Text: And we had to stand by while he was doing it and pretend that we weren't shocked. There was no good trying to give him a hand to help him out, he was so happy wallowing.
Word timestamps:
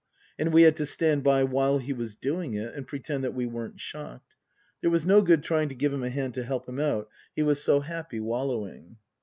And 0.39 0.51
we 0.51 0.63
had 0.63 0.77
to 0.77 0.85
stand 0.87 1.23
by 1.23 1.43
while 1.43 1.77
he 1.77 1.93
was 1.93 2.15
doing 2.15 2.55
it 2.55 2.73
and 2.73 2.87
pretend 2.87 3.23
that 3.23 3.35
we 3.35 3.45
weren't 3.45 3.79
shocked. 3.79 4.33
There 4.81 4.89
was 4.89 5.05
no 5.05 5.21
good 5.21 5.43
trying 5.43 5.69
to 5.69 5.75
give 5.75 5.93
him 5.93 6.01
a 6.01 6.09
hand 6.09 6.33
to 6.33 6.43
help 6.43 6.67
him 6.67 6.79
out, 6.79 7.07
he 7.35 7.43
was 7.43 7.63
so 7.63 7.81
happy 7.81 8.19
wallowing. 8.19 8.97